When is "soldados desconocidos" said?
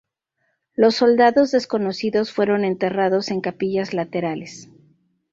0.95-2.31